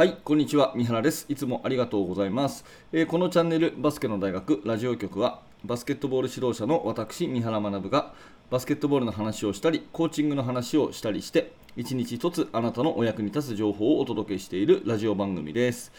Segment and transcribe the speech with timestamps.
[0.00, 0.72] はい、こんにちは。
[0.74, 1.26] 三原です。
[1.28, 2.64] いつもありがとうございます。
[2.90, 8.14] えーこのチャンネル、バスケの大学ラジオ局は、バスケットボール指導者の私、三原学が、
[8.50, 15.92] バスケットボールの話をしたり、コーチングの話をしたりして、一日一つあなたのお役に立つ情報をお届けしているラジオ番組です。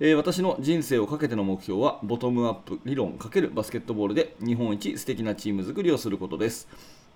[0.00, 6.68] えー私の人生をかけての目標は、ボトムアップ理論×バスケットボールで日本一素敵なチーム作りをすることです。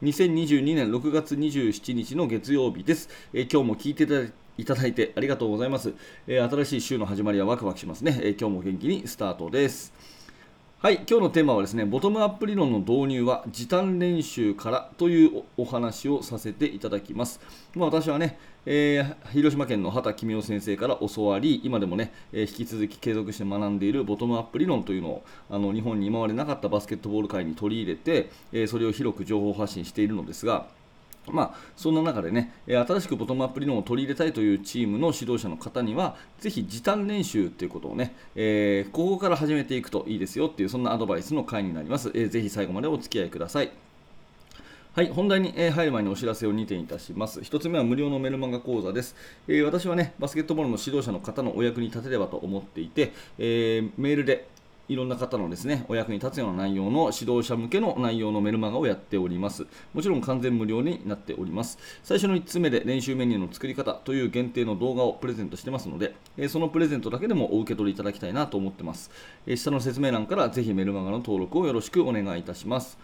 [0.03, 3.11] 2022年6月27日の月曜日です。
[3.35, 4.29] えー今日も聞いていただ
[4.61, 5.95] いただいてありがとうございます、
[6.27, 9.93] えー新しい週の始まりはワクワクしますね、えー今日も元気にスタートです。
[10.83, 17.39] はい、今日のテーマはですね、ボトムアップ理論の導入は時短練習からというおお話をさせていただきます。
[17.75, 30.67] まあ、私はね、えー広島県の畑公夫先生から教わり、今でもね、えー引き続き継続して学んでいるボトムアップ理論というのをあの日本に今までなかったバスケットボール界に取り入れて、えーそれを広く情報発信しているのですが、
[31.27, 42.11] まあ、そんな中でね、え新しくボトムアップ理論を取り入れたいというチームの指導者の方には、ぜひ時短練習ということをね、えーここから始めていくといいですよっていう、そんなアドバイスの回になります。
[42.15, 43.71] えーぜひ最後までお付き合いください。
[44.93, 47.41] はい、本題にえ入る前にお知らせを2点いたします。
[47.41, 49.15] 1つ目は無料のメルマガ講座です。
[49.47, 54.49] えー私はね、バスケットボールの指導者の方のお役に立てればと思っていて、えーメールで
[54.91, 59.65] いろんな方のですね、お役に立つような内容の指導者向けの内容のメルマガをやっております。
[59.95, 61.79] もちろん完全無料になっております。
[62.03, 69.13] 最初の1つ目で練習メニューの作り方という限定の動画をプレゼントしてますので、えそのプレゼントだけでもお受け取りいただきたいなと思ってます。
[69.47, 72.99] え下の説明欄からぜひメルマガの登録をよろしくお願いいたします。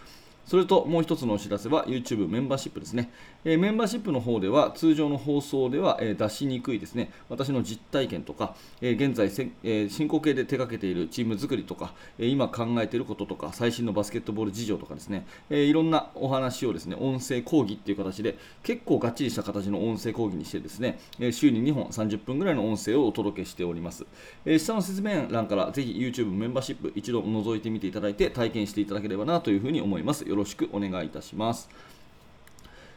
[0.47, 3.11] それともう一つのお知らせは YouTube メンバーシップですね、
[3.45, 7.11] えーメンバーシップの方では通常の放送では、えー出しにくいですね。
[7.29, 24.07] 私の実体験とか、えー現在せ、え進行形で手掛けているチーム作りとか、えー今考えていることとか最新のバスケットボール事情とかですね、えーいろんなお話をですね音声講義っていう形で結構がっちりした形の音声講義にしてですね、えー週に2本30分ぐらいの音声をお届けしております、
[24.45, 30.36] えー下の説明欄からぜひ YouTube メンバーシップ一度覗いてみていただいて体験していただければなというふうに思います。
[30.37, 31.71] よろしくお願いいたします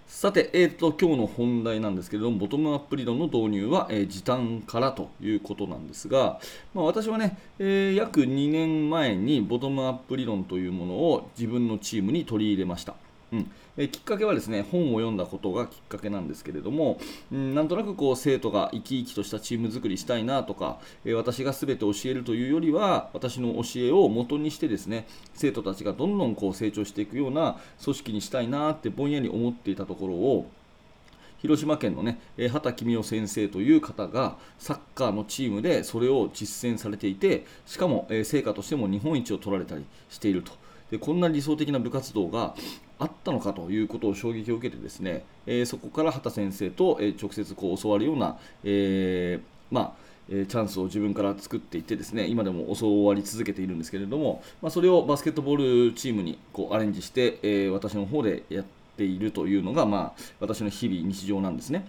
[0.08, 6.40] さて、えー、と今日の本題なんですけれども、ボトムアップ理論の導入は、えー時短からということなんですが、
[6.74, 12.96] まあ、私はね、えー約2年前にボトムアップ理論というものを自分のチームに取り入れました。
[13.32, 13.52] うん。
[13.78, 17.00] えきっかけはですね本を読んだことがきっかけなんですけれども、
[17.32, 30.50] うん、なんとなくこう生徒が生き生きとしたチーム作りしたいなとか、え私が全て教えるというよりは私の教えを元にしてですね生徒たちがどんどんこう成長していくような組織にしたいなってぼんやり思っていたところを
[31.42, 32.20] 広島県のね、
[32.52, 40.52] 畑公夫先生という方がサッカーのチームでそれを実践されていてしかも、成果としても日本一を取られたりしていると。
[40.92, 42.56] でこんな理想的な部活動が
[42.98, 58.66] あったのかということを衝撃を受けてですね、えーそこから畑先生と、え直接こう教わるような、えーまあえチャンスを自分から作っていってですね今でも教わり続けているんですけれども、まあ、それをバスケットボールチームにこうアレンジして、えー私の方でやっ
[58.98, 61.88] ているというのが、まあ、私の日々日常なんですね。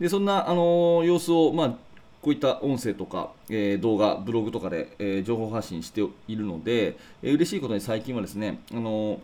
[0.00, 1.74] でそんな、あの様子を、まあ、
[2.20, 9.18] こういった音声とか、えー動画、ブログとかで、えー情報発信しているので、えー嬉しいことに最近はですね、あのー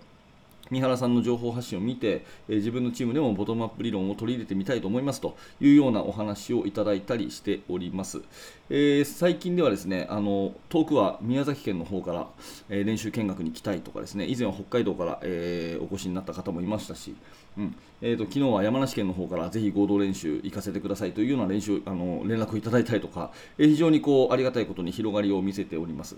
[0.75, 8.23] 三原さんの情報発信を見て、え自分のチームでもボトムアップ理論を取り入れてみたいと思いますというようなお話をいただいたりしております。
[8.71, 12.27] えー最近ではですね、あの遠くは宮崎県の方から、
[12.69, 17.15] えー練習見学に来たいとかですね、以前は北海道から、えーお越しになった方もいましたし、
[17.57, 26.17] うんえー、と昨日は山梨県の方からぜひ合同練習行かせてくださいというような練習あの連絡をいただいたりとか、え非常にこうありがたいことに広がりを見せております。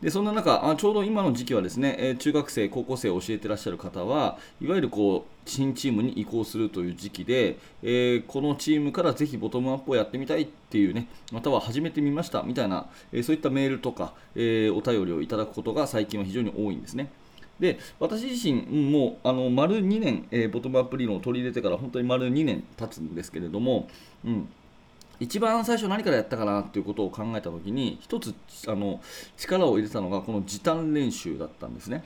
[0.00, 17.10] でそんな中あ、ちょうど今の時期はですね、え中学生、高校生を教えてらっしゃる方方はいわゆるこう新チームに移行するという時期で、えーこのチームからぜひボトムアップをやってみたいっていうね、または始めてみましたみたいな、えーそういったメールとか、えーお便りをいただくことが最近は非常に多いんですね。
[17.58, 23.88] で私自身もうあの丸2年、えボトムアップ理論を取り入れてから本当に丸2年経つんですけれども、
[24.24, 24.48] うん、
[25.20, 28.34] 一番最初何からやったかなということを考えたときに一つ
[28.68, 29.00] あの
[29.36, 32.04] 力を入れたのがこの時短練習だったんですね。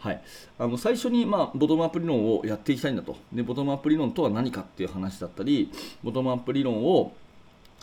[0.00, 0.22] はい、
[0.58, 3.16] あの最初に、まあ、ボトムアップ理論をやっていきたいんだと。
[3.32, 5.70] でボトムアップ理論とは何かっていう話だったり
[6.02, 7.12] ボトムアップ理論を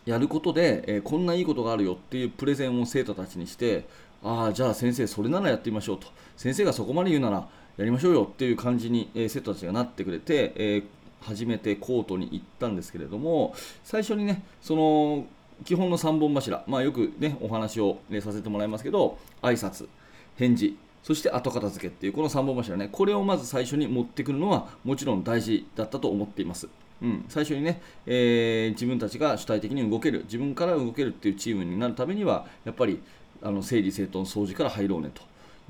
[0.04, 3.86] やることで、えーこんないいことがあるよっていうプレゼンを生徒たちにして
[4.24, 6.08] ああじゃあ先生それならやってみましょうと。
[6.36, 7.48] 先生がそこまで言うなら
[7.78, 10.84] やりましょうよっていう感じに、えー生徒たちがなってくれて、えー
[11.22, 15.26] 初めてコートに行ったんですけれども最初にねその
[15.66, 19.88] 基本の3本柱、まあ、よくねお話を、ね、させてもらいますけど挨拶
[20.36, 20.78] 返事。
[21.04, 22.90] そして後片付けっていうこの3本柱ね。
[22.92, 26.68] これをまず最初に持ってくるのはもちろん大事だったと思っています。
[27.02, 33.02] うん、最初にね、えー、自分たちが主体的に動ける自分から動けるっていうチームになるためにはやっぱり
[33.42, 35.22] あの整理整頓掃除から入ろうねと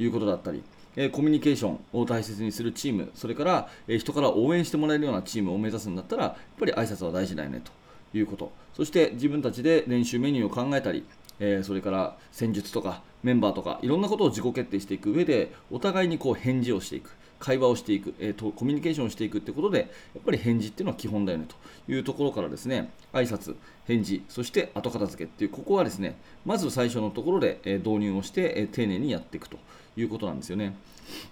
[0.01, 0.63] いうことだったり、
[0.95, 7.71] えコミュニケーションを大切にするチームそれから、え人から応援してもらえるようなチームを目指すんだったらやっぱり挨拶は大事だよねと
[8.17, 8.51] いうこと。
[8.73, 11.05] そして自分たちで練習メニューを考えたり、
[11.39, 19.79] えそれから戦術とかメンバーとかいろんなことを自己決定していく上でお互いにこう返事をしていく会話をしていく、えーと、コミュニケーションをしていくってことで
[20.15, 21.55] やっぱり返事っていうのは基本だよねと
[21.91, 23.55] いうところからですね挨拶
[23.85, 29.57] 返事そして後片付けっていうここはですねまず最初のところで、導入をして、丁寧にやっていくと
[29.97, 30.75] いうことなんですよね。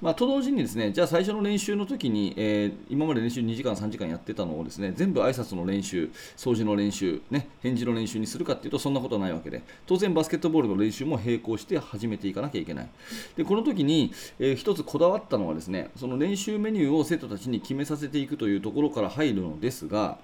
[0.02, 12.90] まあ、と同時にですね、じゃあ最初の練習の時に、えー、今まで練習2時間、3時間やってたのをですね、全部挨拶の練習、掃除の練習、ね、返事の練習にするかっていうと、そんなことはないわけで、当然バスケットボールの練習も並行して始めていかなきゃいけない。
[13.36, 20.18] で、この時に、えー、一つこだわったのはですね、その練習メニューを生徒たちに決めさせていくというところから入るのですが、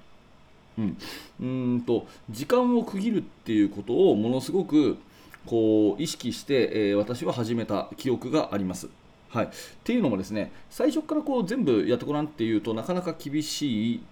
[0.78, 0.98] うん、
[1.42, 1.46] う
[1.78, 4.98] んと時間を区切るっていうことをものすごく
[5.46, 8.90] こう意識して、えー、私は始めた記憶があります。
[9.30, 9.50] はい、っ
[9.84, 14.04] ていうのもですね最初からこう全部やってごらんっていうとなかなか厳しい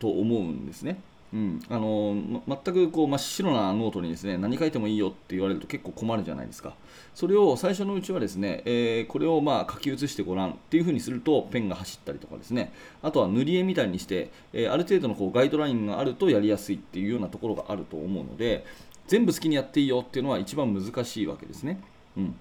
[0.00, 1.00] と思うんですね。
[1.30, 6.74] うん、あの、全くこう真っ白なノートにですね何書いてもいいよって言われると結構困るじゃないですか。
[7.14, 12.72] それを最初のうちはですね、えー、これをまあ書き写してごらんっていう風にするとペンが走ったりとかですね
[13.02, 18.64] あとは塗り絵みたいにして、えー、ある程度のこうガイドラインがあるとやりやすいっていうようなところがあると思うので
[19.08, 21.80] 全部好きにやっていいよっていうのは一番難しいわけですね。
[22.16, 22.34] うん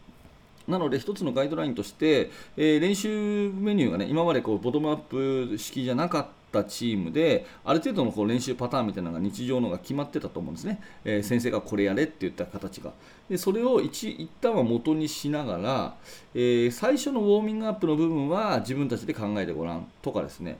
[0.67, 10.81] なので、1つのガイドラインとして、えー、練習メニューがね、今までこうボトムアップ式じゃなかったチームで、ある程度のこう練習パターンみたいなのが日常のが決まってたと思うんですね。
[11.05, 12.91] えー、先生がこれやれって言った形が。
[13.29, 15.95] でそれを一一旦は元にしながら、
[16.33, 20.57] えー、最初のウォーミングアップの部分は自分たちで考えてごらんとかですね、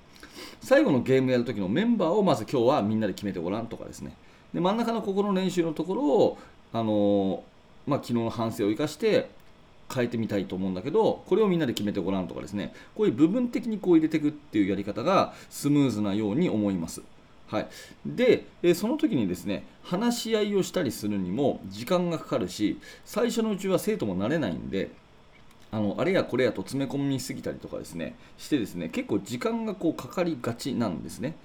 [0.62, 4.13] 最後のゲームやるときのメンバーをまず今日はみんなで決めてごらんとかですね、
[4.54, 6.38] で真ん中のここの練習のところを、
[6.74, 7.44] あの
[7.86, 9.30] まあ、昨日の反省を生かして
[9.94, 12.74] 変えてみたいと思うんだけどこれをみんなで決めてごらんとかですね。
[12.95, 17.01] こういう部分的にこう入れていくっていうやり方がスムーズなように思います。
[17.48, 17.68] はい、
[18.06, 24.89] で、えその時にですね話し合いをしたりするにも時間がかかるし最初のうちは生徒も慣れないんで
[25.69, 31.35] あのあれやこれやと詰め込みすぎたりとかですねしてですね結構時間がこうかかりがちなんですね。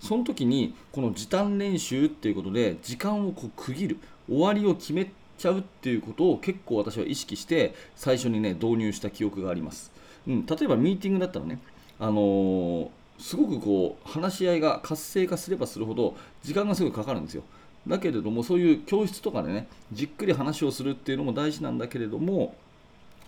[0.00, 3.98] その時にこの時短練習っていうことで時間をこう区切る
[4.28, 9.90] 終わりを決めちゃうっていうことを結構私は意識して最初にね導入した記憶があります、
[10.28, 11.58] うん、例えばミーティングだったらね
[11.98, 12.88] あのー、
[13.18, 16.14] すごくこう話し合いが活性化すればするほど
[16.44, 17.42] 時間がすごいかかるんですよ。
[17.86, 22.54] だけれどもそういう教室とかでねじっくり話をするっていうのも大事なんだけれども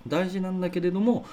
[0.06, 1.26] 大事なんだけれども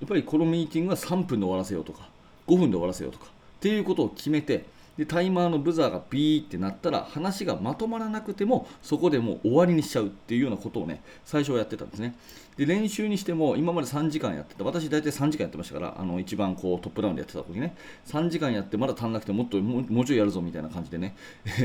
[0.00, 2.08] やっぱりこのミーティングは3分で終わらせようとか
[2.46, 3.28] 5分で終わらせようとかっ
[3.60, 4.64] ていうことを決めて
[4.98, 12.14] でタイマーのブザーがビーってなったら話がまとまらなくてもそこでもう終わりにしちゃうっていうようなことをね最初はやってたんですね。
[12.56, 14.64] で練習にしても今まで3時間やってた。
[14.64, 17.74] 私大体3時間やってましたからあの一番こうトップダウンでやってた時ね。
[18.06, 21.16] 3時間やってまだ足んなくてもっともうちょいやるぞみたいな感じでね。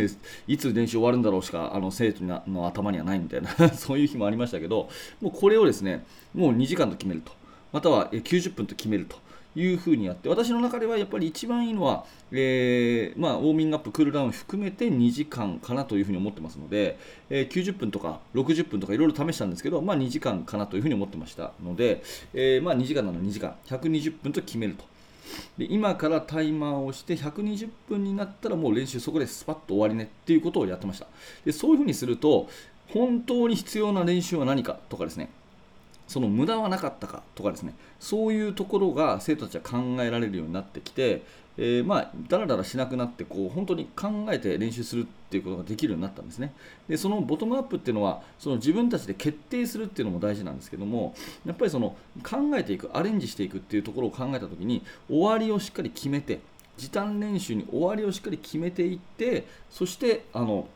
[0.48, 4.90] いつ練習終わるんだろうしかあの生徒の頭にはないみたいな そういう日もありましたけど
[5.20, 7.34] もうこれをですねもう2時間と決めると。
[7.74, 9.27] または90分と決めると。
[9.60, 17.00] いうふうにやって私の中ではやっぱり一番いいのは、えー、まあ、ウォーミングアップクールダウン含めて2時間かなというふうに思ってますので、
[17.32, 22.04] えー、90分とか60分とかいろいろ試したんですけど、まあ、2時間かなというふうに思ってましたので、
[22.36, 24.86] えー、まあ、2時間なら2時間120分と決めると。
[25.58, 31.08] で今からタイマーをして120分になったらもう練習そこでスパッと終わりねっていうことをやってました
[31.44, 32.48] でそういうふうにすると
[32.88, 35.30] 本当に必要な練習は何かとかですね
[36.08, 37.74] その無駄はなかったかとかですね。
[38.00, 41.24] そういうところが生徒たちは考えられるようになってきて、
[41.58, 46.54] えー、まあだらだらしなくなってこう本当に考えて練習するっていうことができるようになったんですね。
[46.88, 56.40] でそのボトムアップっていうのはその自分たちで決定するっていうのも大事なんですけどもやっぱりその考えていくアレンジしていくっていうところを考えた時に終わりをしっかり決めて
[56.78, 60.68] 時短練習に終わりをしっかり決めていってそしてあの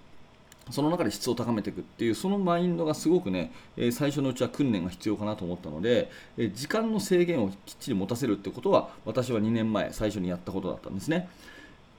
[0.69, 11.27] その中で質を高めていくっていうそのマインドがすごくね、え最初のうちは訓練が必要かなと思ったので、え時間の制限をきっちり持たせるってことは私は2年前最初にやったことだったんですね。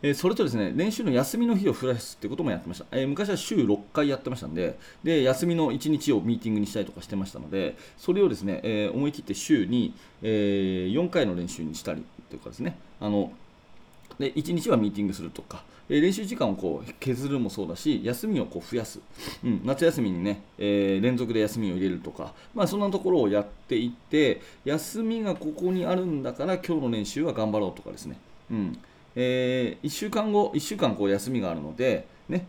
[0.02, 13.32] えそれとですね練習の休みの日を増やすってこともやってました、え昔は週6回やってましたんでで休みの1日をミーティングにしたりとかしてましたのでそれをですね、え思い切って週に、えー4回の練習にしたりというかですねあの
[14.18, 19.00] で1日はミーティングするとか、え練習時間をこう削るもそうだし休みをこう増やす、
[19.44, 28.18] うん、夏休みにね、えー、連続で休みを入れるとか、まあ、そんなところをやっていって休みがここにあるんだから今日の練習は頑張ろうとかですね、
[28.50, 28.78] うん。
[29.14, 32.46] えー、1週間後1週間こう休みがあるので、ね、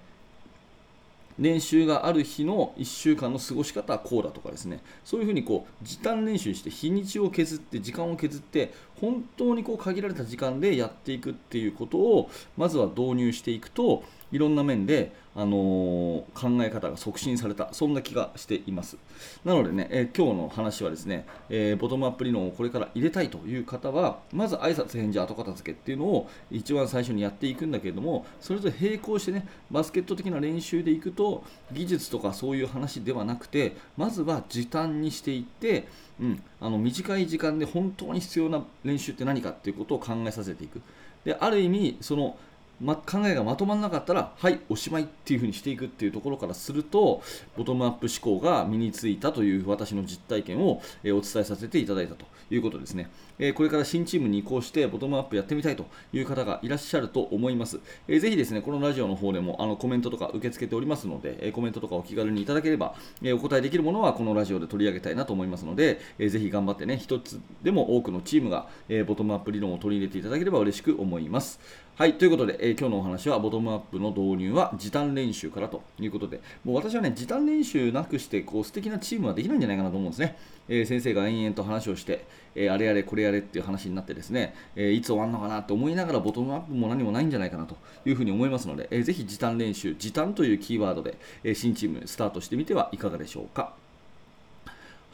[1.39, 4.81] 練習がある日の1週間の過ごし方はこうだとかですね。
[5.03, 18.97] そういうふうにこう時短練習して日にちを削って時間を削って本当にこう限られた時間でやっていくっていうことをまずは導入していくといろんな面であの、考え方が促進された、そんな気がしています。
[19.43, 35.87] なのでね、え、今日の話はですね、えー、ボトムアップ理論をこれから入れたいという方は、まず挨拶返事後片付けっていうのを一番最初にやっていくんだけれども、それと並行してね、バスケット的な練習でいくと、技術とかそういう話ではなくて、まずは時短にしていって、
[36.21, 40.79] うん、あの短い時間で本当に必要な練習って何かっていうことを考えさせていく。
[41.25, 42.35] である意味その
[42.83, 47.21] ま、考えがまとまらなかったらはいおしまいっていうふうにしていくっていうところからすると
[47.57, 53.09] ボトムアップ思考が身についたという私の実体験を、えお伝えさせていただいたということですね、
[53.39, 71.59] えこれから新チームに移行してボトムアップやってみたいという方がいらっしゃると思います、えー、ぜひですねこのラジオの方でもあのコメントとか受け付けておりますので、えコメントとかお気軽にいただければ、えお答えできるものはこのラジオで取り上げたいなと思いますので、えー、ぜひ頑張ってね一つでも多くのチームが、えボトムアップ理論を取り入れていただければ嬉しく思います。
[71.95, 80.35] はい、ということで、えー、今日のお話はボトムアップの導入は時短練習からということで、もう私はね、時短練習なくしてこう素敵なチームはできないんじゃないかなと思うんですね。
[80.67, 93.75] えー、先生が延々と話をして、えー、あれやれこれやれっていう話になってですね、えいつ終わるのかなと思いながらボトムアップも何もないんじゃないかなというふうに思いますので、えー、ぜひ時短練習、時短というキーワードで、え新チームスタートしてみてはいかがでしょうか。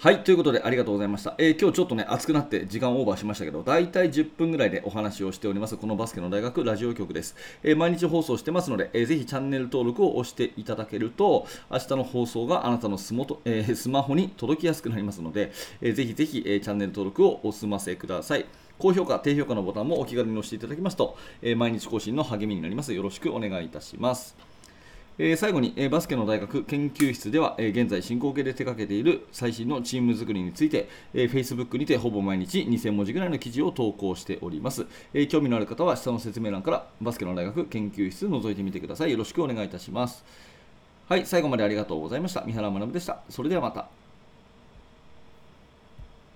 [0.02, 1.36] はい、ということでありがとうございました。
[1.38, 7.36] えー、今日ちょっとね、熱くなって時間オーバーしましたけど、大体10分ぐらいでお話をしております、このバスケの大学ラジオ局です。
[7.64, 15.52] えー、毎日放送してますので、えー、ぜひチャンネル登録を押していただけると、明日の放送があなたのスモト、えー、スマホに届きやすくなりますので、
[15.82, 18.46] えー、ぜひぜひ、えー、チャンネル登録をお済ませください。
[18.78, 22.94] 高評価、低評価のボタンもお気軽に押していただきますと、えー、毎日更新の励みになります。
[22.94, 24.38] よろしくお願いいたします。
[25.22, 39.12] えー、最後に、えー、バスケの大学研究室では、えー、現在進行形で手掛けている最新のチーム作りについて、えー、Facebook にてほぼ毎日2000文字ぐらいの記事を投稿しております、え興味のある方は下の説明欄からバスケの大学研究室覗いてみてください。
[39.12, 40.24] よろしくお願いいたします。
[41.10, 42.46] はい最後までありがとうございました。
[42.46, 43.22] 三原学でした。
[43.30, 43.99] それではまた。